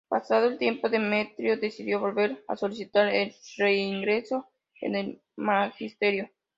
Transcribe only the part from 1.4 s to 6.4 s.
decidió volver y solicitar el reingreso en el magisterio.